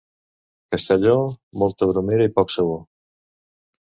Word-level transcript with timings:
Castelló, 0.75 1.11
molta 1.63 1.87
bromera 1.91 2.25
i 2.31 2.31
poc 2.39 2.55
sabó. 2.55 2.79